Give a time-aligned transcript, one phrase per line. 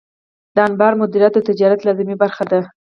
[0.55, 2.59] د انبار مدیریت د تجارت لازمي برخه ده.